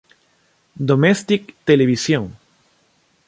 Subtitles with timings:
[0.89, 2.33] Domestic Television.